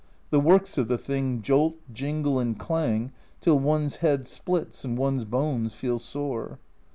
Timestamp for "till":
3.39-3.59